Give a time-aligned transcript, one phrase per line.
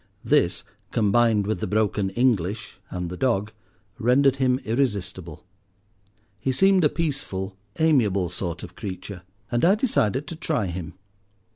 [0.23, 3.51] This, combined with the broken English and the dog,
[3.99, 5.45] rendered him irresistible.
[6.39, 10.95] He seemed a peaceful, amiable sort of creature, and I decided to try him.